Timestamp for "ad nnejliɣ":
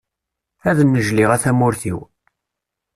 0.69-1.29